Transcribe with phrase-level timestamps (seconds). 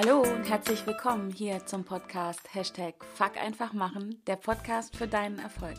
[0.00, 5.40] Hallo und herzlich willkommen hier zum Podcast Hashtag Fuck einfach machen, der Podcast für deinen
[5.40, 5.74] Erfolg.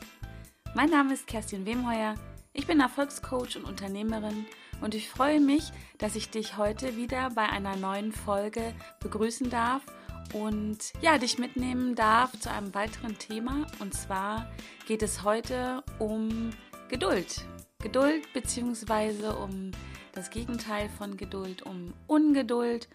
[0.75, 2.15] Mein Name ist Kerstin Wemheuer,
[2.51, 4.45] ich bin Erfolgscoach und Unternehmerin
[4.81, 9.83] und ich freue mich, dass ich dich heute wieder bei einer neuen Folge begrüßen darf
[10.33, 13.67] und ja, dich mitnehmen darf zu einem weiteren Thema.
[13.79, 14.51] Und zwar
[14.85, 16.49] geht es heute um
[16.89, 17.45] Geduld.
[17.81, 19.71] Geduld beziehungsweise um
[20.11, 22.89] das Gegenteil von Geduld, um Ungeduld.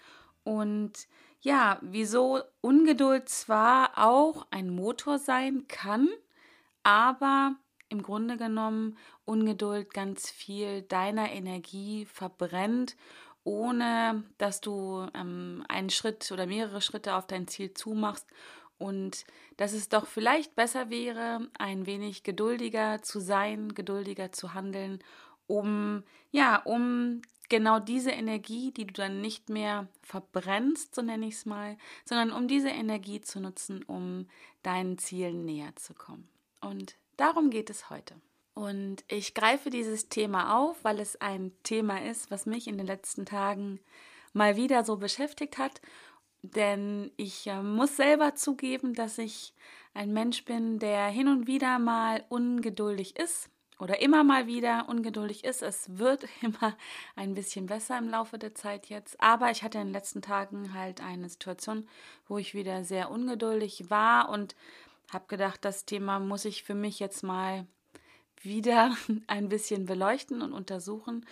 [0.45, 0.93] Und
[1.41, 6.09] ja, wieso Ungeduld zwar auch ein Motor sein kann,
[6.83, 7.57] aber
[7.89, 12.97] im Grunde genommen Ungeduld ganz viel deiner Energie verbrennt,
[13.45, 18.27] ohne dass du ähm, einen Schritt oder mehrere Schritte auf dein Ziel zumachst.
[18.79, 19.24] Und
[19.57, 24.99] dass es doch vielleicht besser wäre, ein wenig geduldiger zu sein, geduldiger zu handeln,
[25.46, 31.34] um ja, um genau diese Energie, die du dann nicht mehr verbrennst, so nenne ich
[31.34, 34.28] es mal, sondern um diese Energie zu nutzen, um
[34.62, 36.28] deinen Zielen näher zu kommen.
[36.60, 38.15] Und darum geht es heute.
[38.54, 42.87] Und ich greife dieses Thema auf, weil es ein Thema ist, was mich in den
[42.87, 43.80] letzten Tagen
[44.32, 45.80] mal wieder so beschäftigt hat.
[46.42, 49.54] Denn ich äh, muss selber zugeben, dass ich
[49.92, 55.45] ein Mensch bin, der hin und wieder mal ungeduldig ist oder immer mal wieder ungeduldig
[55.45, 55.63] ist.
[55.63, 56.77] Es wird immer
[57.17, 59.21] ein bisschen besser im Laufe der Zeit jetzt.
[59.21, 61.89] Aber ich hatte in den letzten Tagen halt eine Situation,
[62.29, 64.55] wo ich wieder sehr ungeduldig war und
[65.12, 67.67] habe gedacht, das Thema muss ich für mich jetzt mal
[68.43, 68.97] wieder
[69.27, 71.27] ein bisschen beleuchten und untersuchen.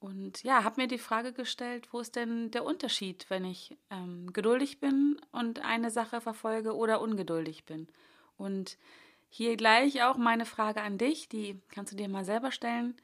[0.00, 4.32] Und ja, habe mir die Frage gestellt, wo ist denn der Unterschied, wenn ich ähm,
[4.34, 7.88] geduldig bin und eine Sache verfolge oder ungeduldig bin?
[8.36, 8.76] Und
[9.36, 12.94] hier gleich auch meine Frage an dich, die kannst du dir mal selber stellen.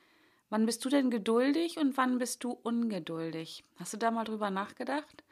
[0.48, 3.65] Wann bist du denn geduldig und wann bist du ungeduldig?
[3.81, 5.25] Hast du da mal drüber nachgedacht?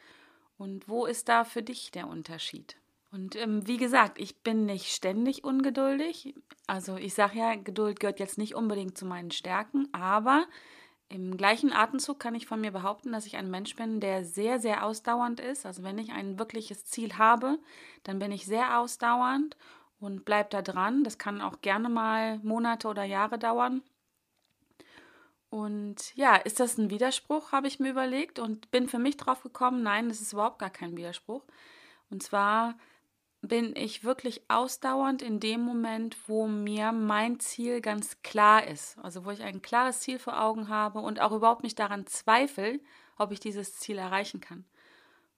[0.56, 2.76] Und wo ist da für dich der Unterschied?
[3.12, 6.34] Und ähm, wie gesagt, ich bin nicht ständig ungeduldig.
[6.66, 10.46] Also ich sage ja, Geduld gehört jetzt nicht unbedingt zu meinen Stärken, aber
[11.08, 14.58] im gleichen Atemzug kann ich von mir behaupten, dass ich ein Mensch bin, der sehr,
[14.58, 15.64] sehr ausdauernd ist.
[15.64, 17.60] Also wenn ich ein wirkliches Ziel habe,
[18.02, 19.56] dann bin ich sehr ausdauernd
[20.00, 21.04] und bleib da dran.
[21.04, 23.82] Das kann auch gerne mal Monate oder Jahre dauern.
[25.50, 29.42] Und ja, ist das ein Widerspruch, habe ich mir überlegt und bin für mich drauf
[29.42, 31.42] gekommen, nein, das ist überhaupt gar kein Widerspruch.
[32.10, 32.76] Und zwar
[33.40, 38.98] bin ich wirklich ausdauernd in dem Moment, wo mir mein Ziel ganz klar ist.
[38.98, 42.80] Also wo ich ein klares Ziel vor Augen habe und auch überhaupt nicht daran zweifle,
[43.16, 44.64] ob ich dieses Ziel erreichen kann.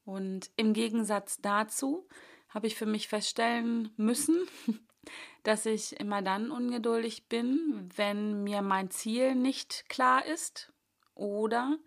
[0.04, 2.09] Und im Gegensatz dazu
[2.50, 4.46] habe ich für mich feststellen müssen,
[5.42, 10.72] dass ich immer dann ungeduldig bin, wenn mir mein Ziel nicht klar ist
[11.14, 11.78] oder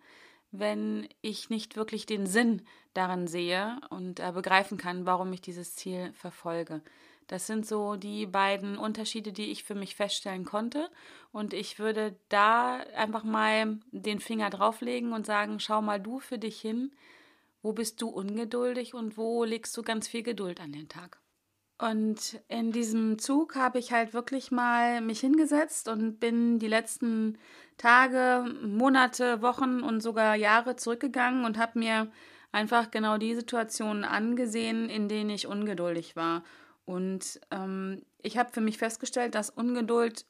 [0.50, 2.62] wenn ich nicht wirklich den Sinn
[2.94, 6.80] darin sehe und äh, begreifen kann, warum ich dieses Ziel verfolge.
[7.26, 10.90] Das sind so die beiden Unterschiede, die ich für mich feststellen konnte.
[11.32, 16.38] Und ich würde da einfach mal den Finger drauflegen und sagen, schau mal du für
[16.38, 16.92] dich hin,
[17.64, 21.20] wo bist du ungeduldig und wo legst du ganz viel Geduld an den Tag?
[21.78, 27.38] Und in diesem Zug habe ich halt wirklich mal mich hingesetzt und bin die letzten
[27.78, 32.12] Tage, Monate, Wochen und sogar Jahre zurückgegangen und habe mir
[32.52, 36.44] einfach genau die Situationen angesehen, in denen ich ungeduldig war.
[36.84, 40.26] Und ähm, ich habe für mich festgestellt, dass Ungeduld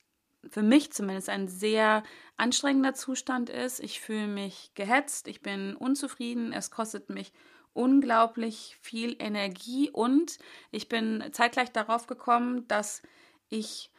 [0.50, 2.02] für mich zumindest ein sehr
[2.36, 3.80] anstrengender Zustand ist.
[3.80, 7.32] Ich fühle mich gehetzt, ich bin unzufrieden, es kostet mich
[7.72, 10.38] unglaublich viel Energie und
[10.70, 13.02] ich bin zeitgleich darauf gekommen, dass
[13.48, 13.90] ich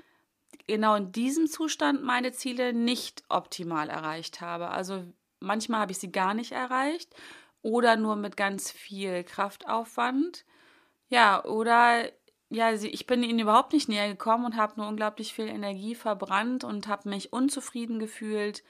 [0.68, 4.70] genau in diesem Zustand meine Ziele nicht optimal erreicht habe.
[4.70, 5.04] Also
[5.40, 7.14] manchmal habe ich sie gar nicht erreicht
[7.62, 10.46] oder nur mit ganz viel Kraftaufwand.
[11.10, 12.10] Ja, oder
[12.56, 16.64] ja, ich bin ihnen überhaupt nicht näher gekommen und habe nur unglaublich viel Energie verbrannt
[16.64, 18.64] und habe mich unzufrieden gefühlt,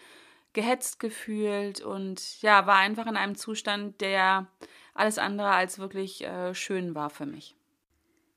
[0.54, 4.48] gehetzt gefühlt und ja, war einfach in einem Zustand, der
[4.96, 7.56] alles andere als wirklich äh, schön war für mich.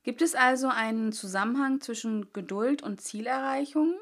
[0.03, 3.95] Gibt es also einen Zusammenhang zwischen Geduld und Zielerreichung?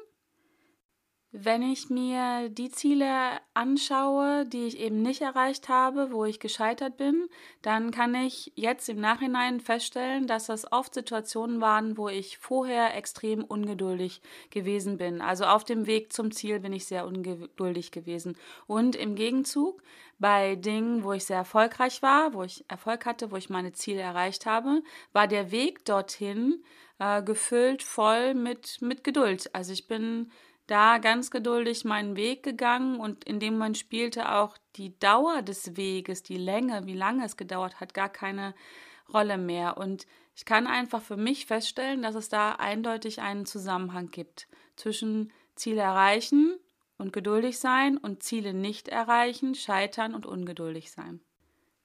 [1.33, 3.11] Wenn ich mir die Ziele
[3.53, 7.27] anschaue, die ich eben nicht erreicht habe, wo ich gescheitert bin,
[7.61, 12.95] dann kann ich jetzt im Nachhinein feststellen, dass das oft Situationen waren, wo ich vorher
[12.95, 14.21] extrem ungeduldig
[14.51, 15.19] gewesen bin.
[15.19, 18.37] Also auf dem Weg zum Ziel bin ich sehr ungeduldig gewesen.
[18.65, 19.83] Und im Gegenzug
[20.19, 24.01] bei Dingen, wo ich sehr erfolgreich war, wo ich Erfolg hatte, wo ich meine Ziele
[24.01, 24.81] erreicht habe,
[25.11, 26.63] war der Weg dorthin
[26.99, 29.53] äh, gefüllt voll mit, mit Geduld.
[29.53, 30.31] Also ich bin
[30.67, 35.77] da ganz geduldig meinen Weg gegangen und in dem Moment spielte auch die Dauer des
[35.77, 38.53] Weges, die Länge, wie lange es gedauert hat, gar keine
[39.11, 39.77] Rolle mehr.
[39.77, 40.05] Und
[40.35, 45.81] ich kann einfach für mich feststellen, dass es da eindeutig einen Zusammenhang gibt zwischen Ziele
[45.81, 46.59] erreichen
[46.97, 51.21] und geduldig sein und Ziele nicht erreichen, scheitern und ungeduldig sein.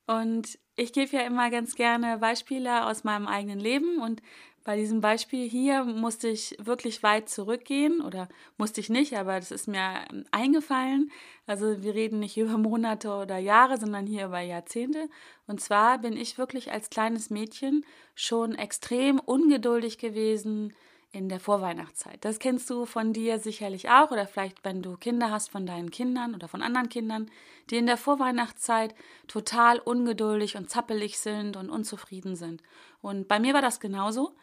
[0.07, 4.21] Und ich gebe ja immer ganz gerne Beispiele aus meinem eigenen Leben und
[4.65, 9.51] bei diesem Beispiel hier musste ich wirklich weit zurückgehen oder musste ich nicht, aber das
[9.51, 11.11] ist mir eingefallen.
[11.47, 15.09] Also wir reden nicht über Monate oder Jahre, sondern hier über Jahrzehnte.
[15.47, 20.73] Und zwar bin ich wirklich als kleines Mädchen schon extrem ungeduldig gewesen,
[21.13, 22.25] in der Vorweihnachtszeit.
[22.25, 25.91] Das kennst du von dir sicherlich auch oder vielleicht, wenn du Kinder hast von deinen
[25.91, 27.31] Kindern oder von anderen Kindern,
[27.69, 28.95] die in der Vorweihnachtszeit
[29.29, 32.63] total ungeduldig und zappelig sind und unzufrieden sind.
[33.03, 34.35] Und bei mir war das genauso.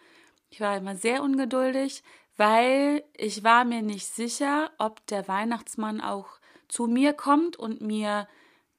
[0.50, 2.04] Ich war immer sehr ungeduldig,
[2.38, 6.28] weil ich war mir nicht sicher, ob der Weihnachtsmann auch
[6.68, 8.28] zu mir kommt und mir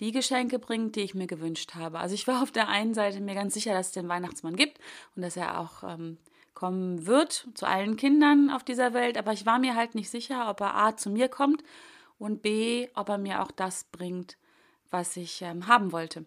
[0.00, 1.99] die Geschenke bringt, die ich mir gewünscht habe.
[1.99, 4.78] Also ich war auf der einen Seite mir ganz sicher, dass es den Weihnachtsmann gibt
[5.14, 6.17] und dass er auch ähm,
[6.55, 10.49] kommen wird zu allen Kindern auf dieser Welt, aber ich war mir halt nicht sicher,
[10.49, 11.62] ob er A zu mir kommt
[12.19, 14.37] und B, ob er mir auch das bringt,
[14.90, 16.25] was ich ähm, haben wollte.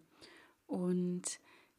[0.67, 1.23] Und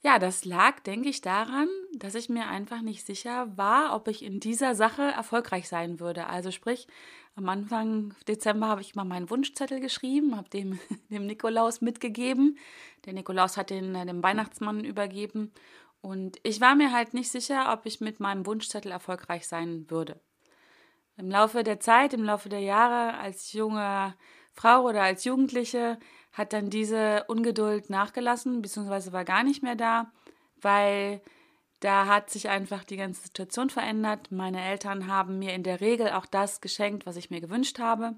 [0.05, 4.23] ja, das lag, denke ich, daran, dass ich mir einfach nicht sicher war, ob ich
[4.23, 6.27] in dieser Sache erfolgreich sein würde.
[6.27, 6.87] Also sprich,
[7.37, 10.79] am Anfang Dezember habe ich mal meinen Wunschzettel geschrieben, habe dem,
[11.11, 12.59] dem Nikolaus mitgegeben.
[13.07, 15.53] Der Nikolaus hat den äh, dem Weihnachtsmann übergeben
[16.03, 20.21] und ich war mir halt nicht sicher, ob ich mit meinem Wunschzettel erfolgreich sein würde.
[21.17, 24.15] Im Laufe der Zeit, im Laufe der Jahre als junge
[24.53, 25.99] Frau oder als Jugendliche
[26.35, 30.13] hat dann diese Ungeduld nachgelassen, beziehungsweise war gar nicht mehr da,
[30.61, 31.23] weil
[31.81, 34.31] da hat sich einfach die ganze Situation verändert.
[34.33, 38.15] Meine Eltern haben mir in der Regel auch das geschenkt, was ich mir gewünscht habe.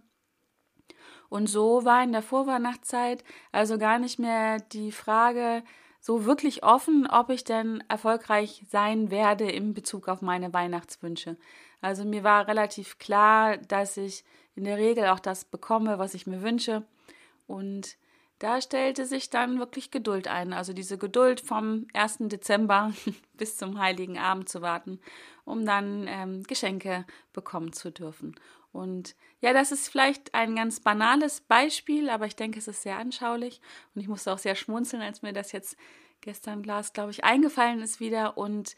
[1.29, 5.63] Und so war in der Vorweihnachtszeit also gar nicht mehr die Frage,
[6.01, 11.37] so wirklich offen, ob ich denn erfolgreich sein werde in Bezug auf meine Weihnachtswünsche.
[11.81, 14.25] Also mir war relativ klar, dass ich
[14.55, 16.85] in der Regel auch das bekomme, was ich mir wünsche.
[17.49, 17.97] Und
[18.39, 20.53] da stellte sich dann wirklich Geduld ein.
[20.53, 22.19] Also diese Geduld vom 1.
[22.21, 22.93] Dezember
[23.35, 25.01] bis zum Heiligen Abend zu warten,
[25.45, 28.35] um dann ähm, Geschenke bekommen zu dürfen.
[28.73, 32.99] Und ja, das ist vielleicht ein ganz banales Beispiel, aber ich denke, es ist sehr
[32.99, 33.61] anschaulich.
[33.95, 35.77] Und ich musste auch sehr schmunzeln, als mir das jetzt
[36.21, 38.37] gestern Glas, glaube ich, eingefallen ist wieder.
[38.37, 38.77] Und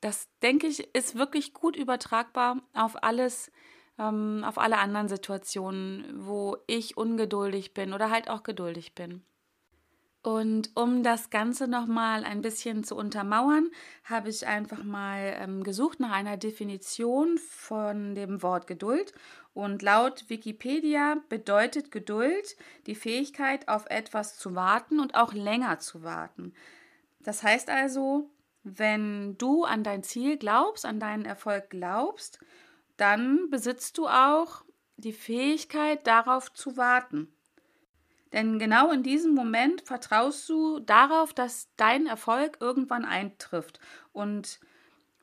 [0.00, 3.50] das, denke ich, ist wirklich gut übertragbar auf alles,
[4.00, 9.22] ähm, auf alle anderen Situationen, wo ich ungeduldig bin oder halt auch geduldig bin.
[10.22, 13.70] Und um das Ganze nochmal ein bisschen zu untermauern,
[14.04, 19.14] habe ich einfach mal ähm, gesucht nach einer Definition von dem Wort Geduld.
[19.54, 22.56] Und laut Wikipedia bedeutet Geduld
[22.86, 26.52] die Fähigkeit, auf etwas zu warten und auch länger zu warten.
[27.20, 28.28] Das heißt also,
[28.62, 32.40] wenn du an dein Ziel glaubst, an deinen Erfolg glaubst,
[33.00, 34.62] dann besitzt du auch
[34.96, 37.32] die Fähigkeit, darauf zu warten.
[38.32, 43.80] Denn genau in diesem Moment vertraust du darauf, dass dein Erfolg irgendwann eintrifft.
[44.12, 44.60] Und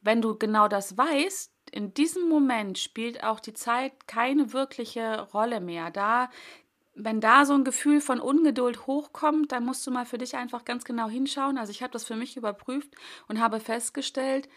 [0.01, 5.59] wenn du genau das weißt, in diesem Moment spielt auch die Zeit keine wirkliche Rolle
[5.61, 5.91] mehr.
[5.91, 6.29] Da,
[6.95, 10.65] wenn da so ein Gefühl von Ungeduld hochkommt, dann musst du mal für dich einfach
[10.65, 11.57] ganz genau hinschauen.
[11.57, 12.89] Also ich habe das für mich überprüft
[13.27, 14.49] und habe festgestellt,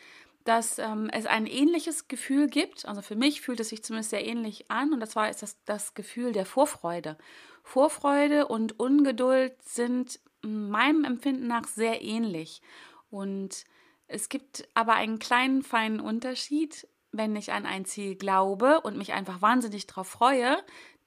[0.44, 2.86] dass ähm, es ein ähnliches Gefühl gibt.
[2.86, 4.92] Also für mich fühlt es sich zumindest sehr ähnlich an.
[4.92, 7.16] Und das war ist das, das Gefühl der Vorfreude.
[7.62, 12.62] Vorfreude und Ungeduld sind meinem Empfinden nach sehr ähnlich.
[13.10, 13.64] Und
[14.06, 16.88] es gibt aber einen kleinen, feinen Unterschied.
[17.12, 20.58] Wenn ich an ein Ziel glaube und mich einfach wahnsinnig darauf freue,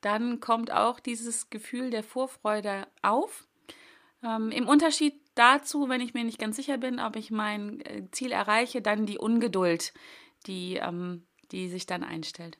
[0.02, 3.48] dann kommt auch dieses Gefühl der Vorfreude auf.
[4.22, 8.04] Ähm, Im Unterschied dazu, wenn ich mir nicht ganz sicher bin, ob ich mein äh,
[8.12, 9.94] Ziel erreiche, dann die Ungeduld,
[10.46, 12.58] die, ähm, die sich dann einstellt.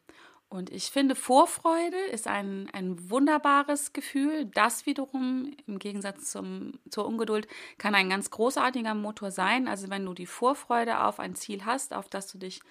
[0.54, 4.46] Und ich finde, Vorfreude ist ein, ein wunderbares Gefühl.
[4.54, 7.48] Das wiederum, im Gegensatz zum, zur Ungeduld,
[7.80, 9.68] kann ein ganz großartiger Motor sein.
[9.68, 12.62] Also wenn du die Vorfreude auf ein Ziel hast, auf das du dich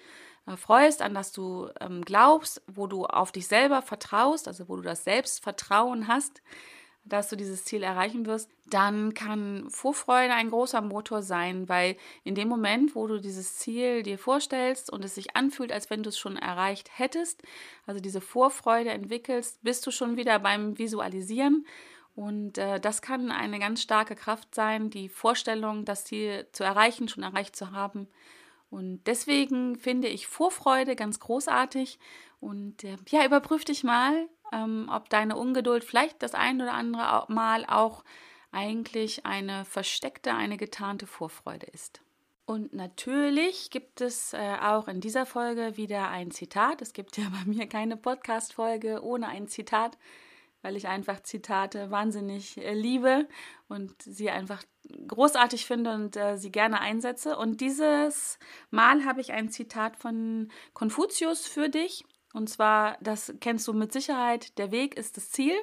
[0.45, 4.77] äh, freust, an das du ähm, glaubst, wo du auf dich selber vertraust, also wo
[4.77, 6.41] du das Selbstvertrauen hast,
[7.05, 12.33] dass du dieses Ziel erreichen wirst, dann kann Vorfreude ein großer Motor sein, weil in
[12.35, 16.09] dem Moment, wo du dieses Ziel dir vorstellst und es sich anfühlt, als wenn du
[16.09, 17.43] es schon erreicht hättest,
[17.85, 21.65] also diese Vorfreude entwickelst, bist du schon wieder beim Visualisieren.
[22.15, 27.07] Und äh, das kann eine ganz starke Kraft sein, die Vorstellung, das Ziel zu erreichen,
[27.07, 28.07] schon erreicht zu haben.
[28.69, 31.99] Und deswegen finde ich Vorfreude ganz großartig.
[32.39, 37.25] Und äh, ja, überprüf dich mal, ähm, ob deine Ungeduld vielleicht das ein oder andere
[37.27, 38.03] Mal auch
[38.51, 42.01] eigentlich eine versteckte, eine getarnte Vorfreude ist.
[42.45, 46.81] Und natürlich gibt es äh, auch in dieser Folge wieder ein Zitat.
[46.81, 49.97] Es gibt ja bei mir keine Podcast-Folge ohne ein Zitat,
[50.61, 53.27] weil ich einfach Zitate wahnsinnig äh, liebe
[53.69, 54.61] und sie einfach
[55.07, 57.37] großartig finde und äh, sie gerne einsetze.
[57.37, 58.37] Und dieses
[58.71, 62.03] Mal habe ich ein Zitat von Konfuzius für dich.
[62.33, 65.55] Und zwar, das kennst du mit Sicherheit, der Weg ist das Ziel.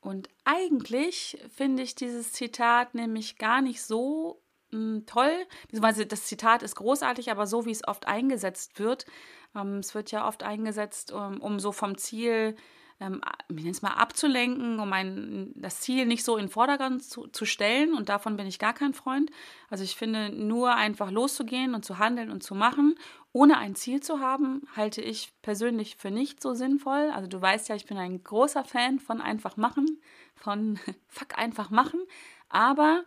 [0.00, 4.40] Und eigentlich finde ich dieses Zitat nämlich gar nicht so
[4.70, 9.06] hm, toll, beziehungsweise das Zitat ist großartig, aber so wie es oft eingesetzt wird,
[9.54, 12.56] ähm, es wird ja oft eingesetzt, um, um so vom Ziel,
[13.00, 17.02] ähm, ich nenne es mal, abzulenken, um ein, das Ziel nicht so in den Vordergrund
[17.02, 19.30] zu, zu stellen und davon bin ich gar kein Freund.
[19.68, 22.94] Also ich finde, nur einfach loszugehen und zu handeln und zu machen,
[23.32, 27.10] ohne ein Ziel zu haben, halte ich persönlich für nicht so sinnvoll.
[27.14, 30.00] Also du weißt ja, ich bin ein großer Fan von einfach machen,
[30.36, 32.00] von fuck einfach machen,
[32.48, 33.04] aber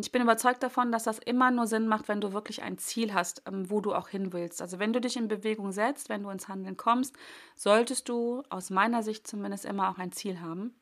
[0.00, 3.12] ich bin überzeugt davon, dass das immer nur Sinn macht, wenn du wirklich ein Ziel
[3.12, 4.62] hast, ähm, wo du auch hin willst.
[4.62, 7.16] Also wenn du dich in Bewegung setzt, wenn du ins Handeln kommst,
[7.56, 10.78] solltest du aus meiner Sicht zumindest immer auch ein Ziel haben.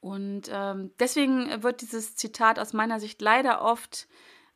[0.00, 4.08] Und ähm, deswegen wird dieses Zitat aus meiner Sicht leider oft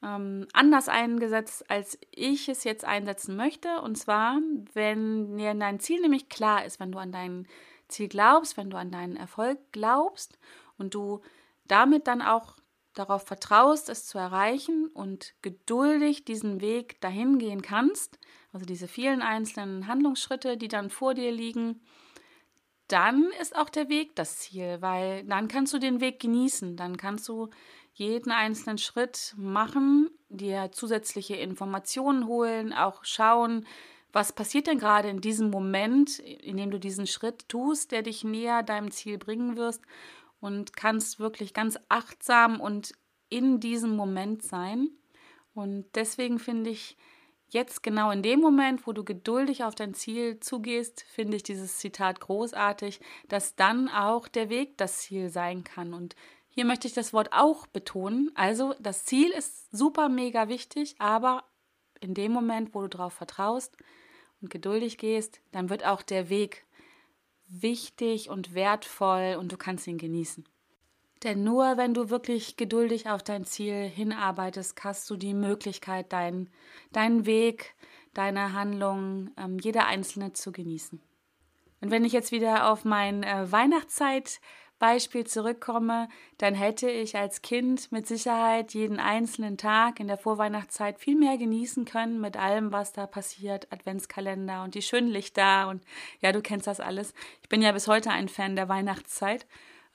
[0.02, 3.80] ähm, anders eingesetzt, als ich es jetzt einsetzen möchte.
[3.80, 4.40] Und zwar,
[4.74, 7.46] wenn dir dein Ziel nämlich klar ist, wenn du an dein
[7.88, 10.38] Ziel glaubst, wenn du an deinen Erfolg glaubst
[10.76, 11.22] und du
[11.66, 12.57] damit dann auch
[12.98, 18.18] darauf vertraust, es zu erreichen und geduldig diesen Weg dahin gehen kannst,
[18.52, 21.80] also diese vielen einzelnen Handlungsschritte, die dann vor dir liegen,
[22.88, 26.96] dann ist auch der Weg das Ziel, weil dann kannst du den Weg genießen, dann
[26.96, 27.50] kannst du
[27.92, 33.66] jeden einzelnen Schritt machen, dir zusätzliche Informationen holen, auch schauen,
[34.12, 38.24] was passiert denn gerade in diesem Moment, in dem du diesen Schritt tust, der dich
[38.24, 39.82] näher deinem Ziel bringen wirst
[40.40, 42.92] und kannst wirklich ganz achtsam und
[43.28, 44.90] in diesem Moment sein.
[45.54, 46.96] Und deswegen finde ich
[47.50, 51.78] jetzt genau in dem Moment, wo du geduldig auf dein Ziel zugehst, finde ich dieses
[51.78, 55.94] Zitat großartig, dass dann auch der Weg das Ziel sein kann.
[55.94, 56.14] Und
[56.48, 58.30] hier möchte ich das Wort auch betonen.
[58.34, 61.44] Also das Ziel ist super mega wichtig, aber
[62.00, 63.76] in dem Moment, wo du darauf vertraust
[64.40, 66.64] und geduldig gehst, dann wird auch der Weg
[67.48, 70.44] wichtig und wertvoll und du kannst ihn genießen.
[71.24, 76.48] Denn nur wenn du wirklich geduldig auf dein Ziel hinarbeitest, hast du die Möglichkeit, dein,
[76.92, 77.74] deinen Weg,
[78.14, 81.00] deine Handlungen, ähm, jeder einzelne zu genießen.
[81.80, 84.40] Und wenn ich jetzt wieder auf mein äh, Weihnachtszeit
[84.78, 86.08] Beispiel zurückkomme,
[86.38, 91.36] dann hätte ich als Kind mit Sicherheit jeden einzelnen Tag in der Vorweihnachtszeit viel mehr
[91.36, 95.82] genießen können mit allem, was da passiert, Adventskalender und die schönen Lichter und
[96.20, 97.14] ja, du kennst das alles.
[97.42, 99.46] Ich bin ja bis heute ein Fan der Weihnachtszeit.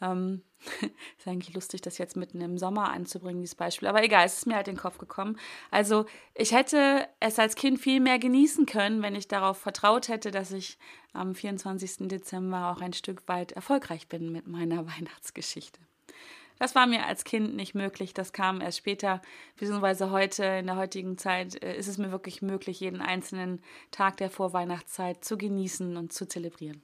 [0.02, 0.44] Ähm,
[1.18, 3.88] ist eigentlich lustig, das jetzt mitten im Sommer anzubringen, dieses Beispiel.
[3.88, 5.38] Aber egal, es ist mir halt in den Kopf gekommen.
[5.72, 6.06] Also,
[6.36, 10.52] ich hätte es als Kind viel mehr genießen können, wenn ich darauf vertraut hätte, dass
[10.52, 10.78] ich
[11.14, 12.08] am 24.
[12.08, 15.80] Dezember auch ein Stück weit erfolgreich bin mit meiner Weihnachtsgeschichte.
[16.60, 18.14] Das war mir als Kind nicht möglich.
[18.14, 19.22] Das kam erst später,
[19.58, 24.18] beziehungsweise heute, in der heutigen Zeit, äh, ist es mir wirklich möglich, jeden einzelnen Tag
[24.18, 26.84] der Vorweihnachtszeit zu genießen und zu zelebrieren.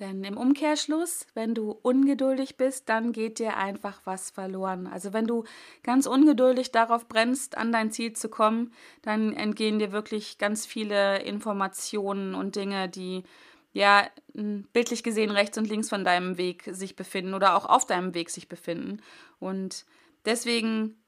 [0.00, 4.86] Denn im Umkehrschluss, wenn du ungeduldig bist, dann geht dir einfach was verloren.
[4.86, 5.44] Also wenn du
[5.82, 11.22] ganz ungeduldig darauf brennst, an dein Ziel zu kommen, dann entgehen dir wirklich ganz viele
[11.22, 13.24] Informationen und Dinge, die
[13.72, 18.14] ja bildlich gesehen rechts und links von deinem Weg sich befinden oder auch auf deinem
[18.14, 19.02] Weg sich befinden.
[19.38, 19.84] Und
[20.24, 21.04] deswegen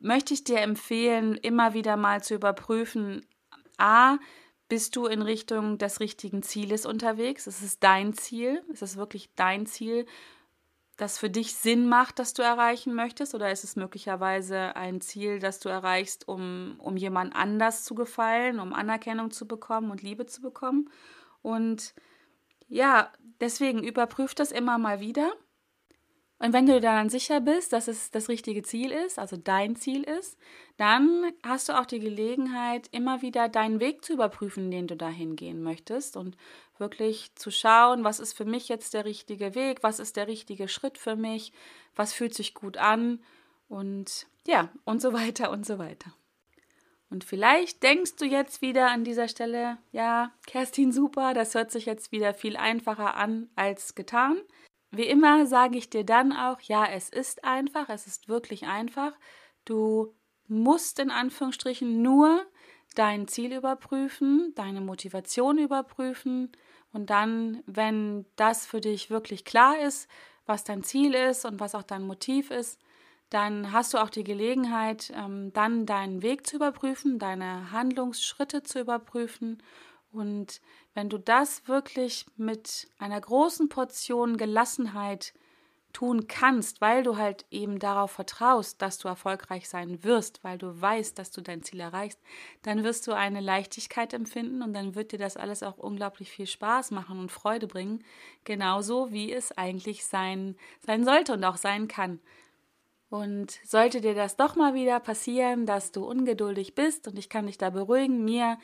[0.00, 3.24] möchte ich dir empfehlen, immer wieder mal zu überprüfen,
[3.78, 4.18] a,
[4.68, 7.46] bist du in Richtung des richtigen Zieles unterwegs?
[7.46, 8.62] Ist es dein Ziel?
[8.68, 10.06] Ist es wirklich dein Ziel,
[10.96, 13.34] das für dich Sinn macht, dass du erreichen möchtest?
[13.34, 18.60] Oder ist es möglicherweise ein Ziel, das du erreichst, um, um jemand anders zu gefallen,
[18.60, 20.90] um Anerkennung zu bekommen und Liebe zu bekommen?
[21.42, 21.94] Und
[22.68, 25.32] ja, deswegen überprüf das immer mal wieder
[26.38, 30.02] und wenn du dann sicher bist, dass es das richtige Ziel ist, also dein Ziel
[30.02, 30.36] ist,
[30.76, 35.36] dann hast du auch die Gelegenheit, immer wieder deinen Weg zu überprüfen, den du dahin
[35.36, 36.36] gehen möchtest und
[36.76, 40.68] wirklich zu schauen, was ist für mich jetzt der richtige Weg, was ist der richtige
[40.68, 41.52] Schritt für mich,
[41.94, 43.20] was fühlt sich gut an
[43.68, 46.12] und ja, und so weiter und so weiter.
[47.08, 51.86] Und vielleicht denkst du jetzt wieder an dieser Stelle, ja, Kerstin, super, das hört sich
[51.86, 54.36] jetzt wieder viel einfacher an als getan.
[54.90, 59.12] Wie immer sage ich dir dann auch, ja, es ist einfach, es ist wirklich einfach.
[59.64, 60.14] Du
[60.48, 62.46] musst in Anführungsstrichen nur
[62.94, 66.52] dein Ziel überprüfen, deine Motivation überprüfen
[66.92, 70.08] und dann, wenn das für dich wirklich klar ist,
[70.46, 72.80] was dein Ziel ist und was auch dein Motiv ist,
[73.28, 78.80] dann hast du auch die Gelegenheit, ähm, dann deinen Weg zu überprüfen, deine Handlungsschritte zu
[78.80, 79.62] überprüfen.
[80.12, 80.60] Und
[80.96, 85.34] wenn du das wirklich mit einer großen Portion Gelassenheit
[85.92, 90.80] tun kannst, weil du halt eben darauf vertraust, dass du erfolgreich sein wirst, weil du
[90.80, 92.18] weißt, dass du dein Ziel erreichst,
[92.62, 96.46] dann wirst du eine Leichtigkeit empfinden und dann wird dir das alles auch unglaublich viel
[96.46, 98.02] Spaß machen und Freude bringen,
[98.44, 102.20] genauso wie es eigentlich sein, sein sollte und auch sein kann.
[103.10, 107.46] Und sollte dir das doch mal wieder passieren, dass du ungeduldig bist, und ich kann
[107.46, 108.56] dich da beruhigen, mir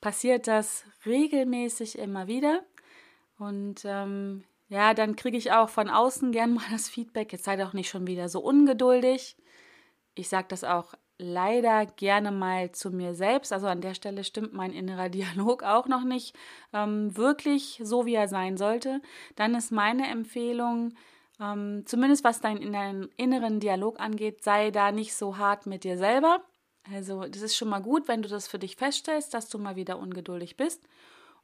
[0.00, 2.64] passiert das regelmäßig immer wieder.
[3.38, 7.56] Und ähm, ja, dann kriege ich auch von außen gern mal das Feedback, jetzt sei
[7.56, 9.36] doch nicht schon wieder so ungeduldig.
[10.14, 13.52] Ich sage das auch leider gerne mal zu mir selbst.
[13.52, 16.36] Also an der Stelle stimmt mein innerer Dialog auch noch nicht
[16.72, 19.00] ähm, wirklich so, wie er sein sollte.
[19.36, 20.94] Dann ist meine Empfehlung,
[21.40, 26.42] ähm, zumindest was deinen inneren Dialog angeht, sei da nicht so hart mit dir selber.
[26.92, 29.76] Also das ist schon mal gut, wenn du das für dich feststellst, dass du mal
[29.76, 30.86] wieder ungeduldig bist.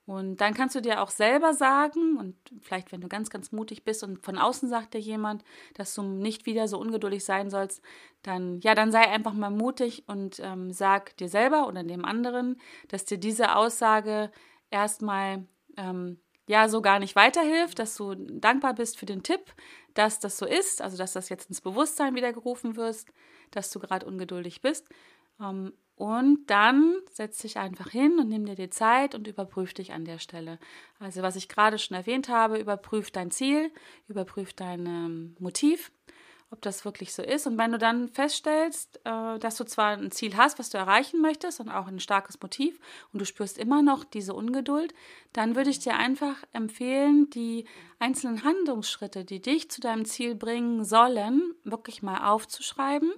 [0.06, 3.85] Und dann kannst du dir auch selber sagen, und vielleicht, wenn du ganz, ganz mutig
[3.85, 5.44] bist und von außen sagt dir jemand,
[5.75, 7.80] dass du nicht wieder so ungeduldig sein sollst,
[8.23, 12.61] dann, ja, dann sei einfach mal mutig und ähm, sag dir selber oder dem anderen,
[12.88, 14.32] dass dir diese Aussage
[14.70, 16.18] erstmal, ähm,
[16.49, 19.54] ja, so gar nicht weiterhilft, dass du dankbar bist für den Tipp,
[19.94, 23.09] dass das so ist, also dass das jetzt ins Bewusstsein wieder gerufen wirst,
[23.52, 24.88] dass du gerade ungeduldig bist.
[25.40, 29.92] Ähm, und dann setz dich einfach hin und nimm dir die Zeit und überprüf dich
[29.92, 30.59] an der Stelle.
[30.99, 33.70] Also was ich gerade schon erwähnt habe, überprüf dein Ziel,
[34.09, 35.92] überprüf dein ähm, Motiv,
[36.50, 37.47] ob das wirklich so ist.
[37.47, 41.20] Und wenn du dann feststellst, äh, dass du zwar ein Ziel hast, was du erreichen
[41.20, 42.78] möchtest und auch ein starkes Motiv
[43.12, 44.94] und du spürst immer noch diese Ungeduld,
[45.35, 47.67] dann würde ich dir einfach empfehlen, die
[47.99, 53.12] einzelnen Handlungsschritte, die dich zu deinem Ziel bringen sollen, wirklich mal aufzuschreiben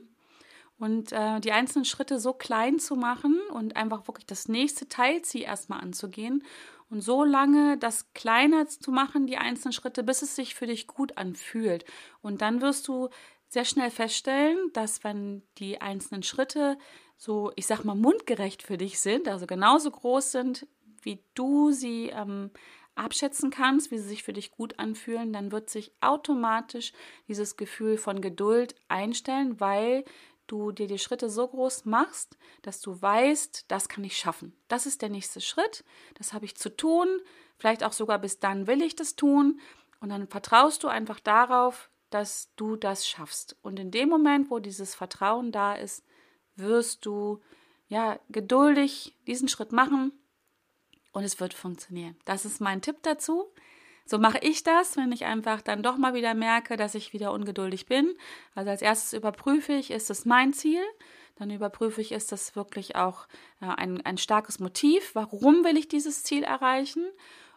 [0.83, 5.43] und äh, die einzelnen Schritte so klein zu machen und einfach wirklich das nächste Teilziel
[5.43, 6.43] erstmal anzugehen
[6.91, 10.89] und so lange das kleiner zu machen, die einzelnen Schritte, bis es sich für dich
[10.89, 11.85] gut anfühlt.
[12.21, 13.11] Und dann wirst du
[13.47, 16.77] sehr schnell feststellen, dass wenn die einzelnen Schritte
[17.17, 20.67] so, ich sag mal, mundgerecht für dich sind, also genauso groß sind,
[21.03, 22.51] wie du sie ähm,
[22.97, 26.93] abschätzen kannst, wie sie sich für dich gut anfühlen, dann wird sich automatisch
[27.29, 30.05] dieses Gefühl von Geduld einstellen, weil
[30.53, 34.55] du dir die Schritte so groß machst, dass du weißt, das kann ich schaffen.
[34.69, 35.83] Das ist der nächste Schritt,
[36.15, 37.09] das habe ich zu tun,
[37.57, 39.61] vielleicht auch sogar bis dann will ich das tun
[40.01, 43.57] und dann vertraust du einfach darauf, dass du das schaffst.
[43.63, 46.05] Und in dem Moment, wo dieses Vertrauen da ist,
[46.55, 47.41] wirst du
[47.89, 50.13] ja geduldig diesen Schritt machen
[51.13, 52.17] und es wird funktionieren.
[52.27, 53.51] Das ist mein Tipp dazu.
[54.05, 57.33] So mache ich das, wenn ich einfach dann doch mal wieder merke, dass ich wieder
[57.33, 58.15] ungeduldig bin.
[58.55, 60.83] Also als erstes überprüfe ich, ist es mein Ziel?
[61.37, 63.27] Dann überprüfe ich, ist das wirklich auch
[63.61, 65.15] äh, ein, ein starkes Motiv?
[65.15, 67.05] Warum will ich dieses Ziel erreichen?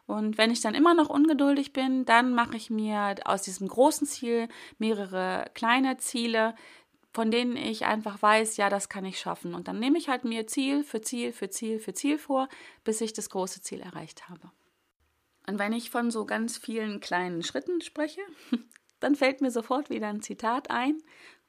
[0.08, 4.06] Und wenn ich dann immer noch ungeduldig bin, dann mache ich mir aus diesem großen
[4.06, 6.56] Ziel mehrere kleine Ziele,
[7.12, 9.56] von denen ich einfach weiß, ja, das kann ich schaffen.
[9.56, 12.50] Und dann nehme ich halt mir Ziel für Ziel für Ziel für Ziel vor,
[12.84, 14.52] bis ich das große Ziel erreicht habe.
[15.48, 18.22] Und wenn ich von so ganz vielen kleinen Schritten spreche,
[19.00, 20.98] dann fällt mir sofort wieder ein Zitat ein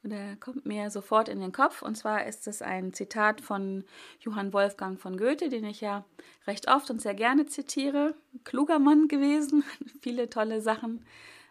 [0.03, 1.81] oder kommt mir sofort in den Kopf.
[1.81, 3.83] Und zwar ist es ein Zitat von
[4.19, 6.05] Johann Wolfgang von Goethe, den ich ja
[6.45, 8.15] recht oft und sehr gerne zitiere.
[8.43, 9.63] Kluger Mann gewesen,
[10.01, 11.05] viele tolle Sachen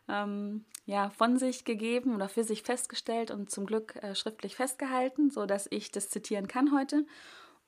[0.09, 5.31] ähm, ja, von sich gegeben oder für sich festgestellt und zum Glück äh, schriftlich festgehalten,
[5.31, 7.05] sodass ich das zitieren kann heute.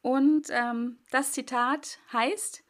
[0.01, 2.63] Und ähm, das Zitat heißt,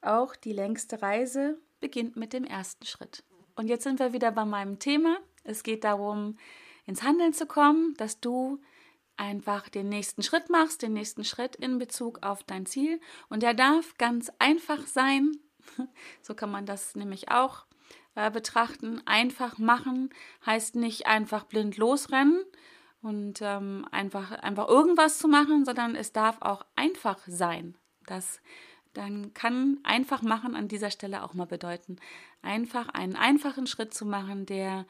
[0.00, 3.24] auch die längste Reise beginnt mit dem ersten Schritt.
[3.56, 5.18] Und jetzt sind wir wieder bei meinem Thema.
[5.44, 6.36] Es geht darum,
[6.86, 8.60] ins Handeln zu kommen, dass du
[9.16, 13.00] einfach den nächsten Schritt machst, den nächsten Schritt in Bezug auf dein Ziel.
[13.28, 15.32] Und der darf ganz einfach sein.
[16.22, 17.66] So kann man das nämlich auch
[18.14, 19.02] äh, betrachten.
[19.06, 20.10] Einfach machen
[20.46, 22.42] heißt nicht einfach blind losrennen
[23.02, 27.76] und ähm, einfach, einfach irgendwas zu machen, sondern es darf auch einfach sein.
[28.06, 28.40] Das
[28.94, 31.96] dann kann einfach machen an dieser Stelle auch mal bedeuten,
[32.42, 34.86] einfach einen einfachen Schritt zu machen, der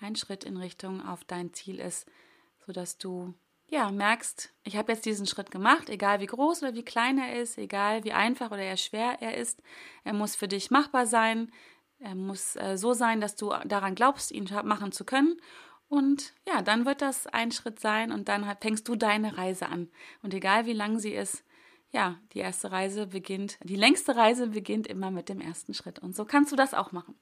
[0.00, 2.06] ein Schritt in Richtung auf dein Ziel ist,
[2.66, 3.34] sodass du
[3.68, 7.40] ja merkst, ich habe jetzt diesen Schritt gemacht, egal wie groß oder wie klein er
[7.40, 9.62] ist, egal wie einfach oder eher schwer er ist,
[10.04, 11.50] er muss für dich machbar sein,
[11.98, 15.40] er muss äh, so sein, dass du daran glaubst, ihn machen zu können
[15.88, 19.88] Und ja, dann wird das ein Schritt sein und dann fängst du deine Reise an.
[20.22, 21.44] Und egal wie lang sie ist,
[21.92, 25.98] ja, die erste Reise beginnt, die längste Reise beginnt immer mit dem ersten Schritt.
[25.98, 27.14] Und so kannst du das auch machen.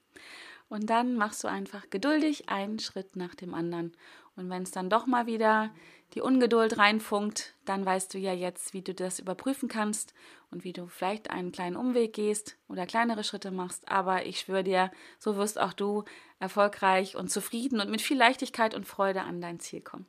[0.69, 3.93] Und dann machst du einfach geduldig einen Schritt nach dem anderen.
[4.37, 5.71] Und wenn es dann doch mal wieder
[6.15, 10.15] die Ungeduld reinfunkt, dann weißt du ja jetzt, wie du das überprüfen kannst
[10.53, 13.89] und wie du vielleicht einen kleinen Umweg gehst oder kleinere Schritte machst.
[13.89, 16.05] Aber ich schwöre dir, so wirst auch du
[16.39, 20.07] erfolgreich und zufrieden und mit viel Leichtigkeit und Freude an dein Ziel kommen.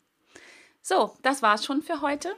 [0.84, 2.36] So, das war's schon für heute.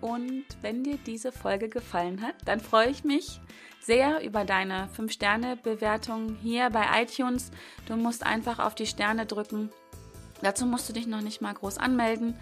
[0.00, 3.40] Und wenn dir diese Folge gefallen hat, dann freue ich mich
[3.80, 7.50] sehr über deine 5-Sterne-Bewertung hier bei iTunes.
[7.86, 9.70] Du musst einfach auf die Sterne drücken.
[10.42, 12.36] Dazu musst du dich noch nicht mal groß anmelden.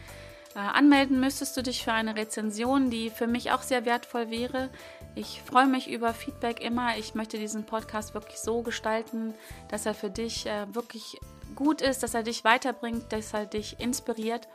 [0.55, 4.71] Äh, anmelden müsstest du dich für eine Rezension, die für mich auch sehr wertvoll wäre.
[5.15, 6.97] Ich freue mich über Feedback immer.
[6.97, 9.35] Ich möchte diesen Podcast wirklich so gestalten,
[9.69, 11.21] dass er für dich äh, wirklich
[11.55, 14.49] gut ist, dass er dich weiterbringt, dass er dich inspiriert.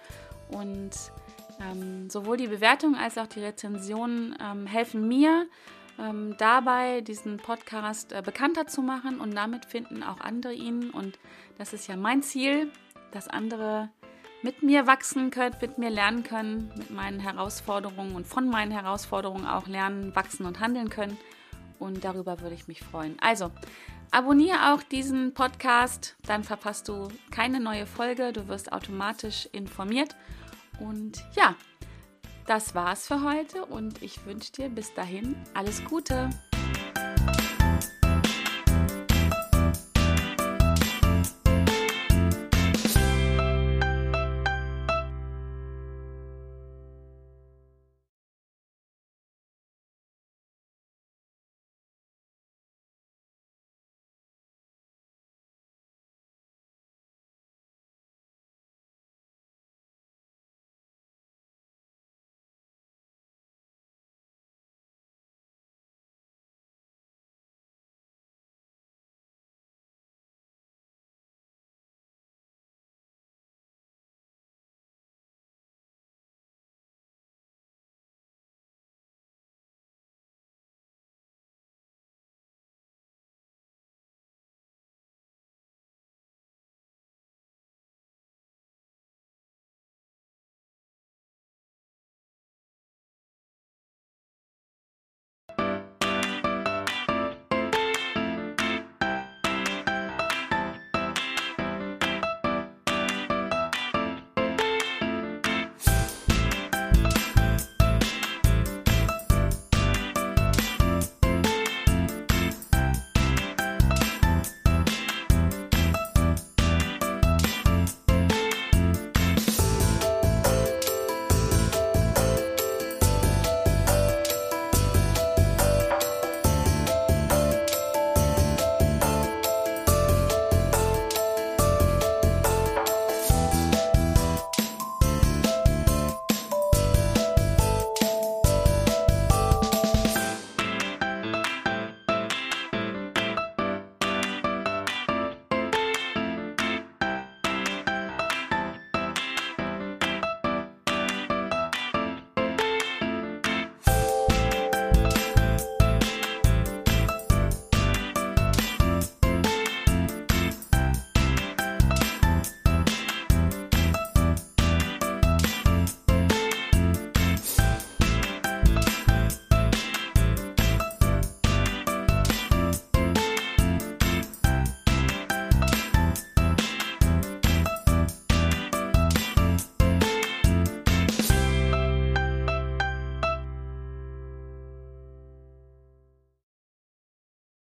[0.50, 0.92] Und
[1.60, 5.48] ähm, sowohl die Bewertung als auch die Rezension ähm, helfen mir,
[6.00, 10.90] ähm, dabei, diesen Podcast äh, bekannter zu machen und damit finden auch andere ihn.
[10.90, 11.20] Und
[11.58, 12.72] das ist ja mein Ziel,
[13.12, 13.90] dass andere
[14.42, 19.48] mit mir wachsen können, mit mir lernen können, mit meinen Herausforderungen und von meinen Herausforderungen
[19.48, 21.18] auch lernen, wachsen und handeln können.
[21.80, 23.18] Und darüber würde ich mich freuen.
[23.22, 23.52] Also,
[24.12, 30.16] abonniere auch diesen Podcast, dann verpasst du keine neue Folge, du wirst automatisch informiert.
[30.80, 31.56] Und ja,
[32.48, 36.30] das war's für heute und ich wünsche dir bis dahin alles Gute.